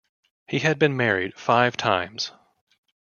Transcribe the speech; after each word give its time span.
He 0.47 0.57
had 0.57 0.79
been 0.79 0.97
married 0.97 1.37
five 1.37 1.77
times. 1.77 2.31